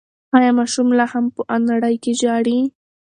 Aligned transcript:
ایا 0.37 0.51
ماشوم 0.59 0.87
لا 0.97 1.05
هم 1.13 1.25
په 1.35 1.41
انړۍ 1.55 1.95
کې 2.03 2.11
ژاړي؟ 2.21 2.59